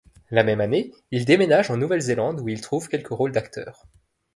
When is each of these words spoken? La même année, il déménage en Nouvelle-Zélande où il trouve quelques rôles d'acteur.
La 0.31 0.43
même 0.43 0.61
année, 0.61 0.91
il 1.11 1.25
déménage 1.25 1.69
en 1.69 1.77
Nouvelle-Zélande 1.77 2.39
où 2.39 2.49
il 2.49 2.59
trouve 2.59 2.87
quelques 2.89 3.09
rôles 3.09 3.33
d'acteur. 3.33 3.85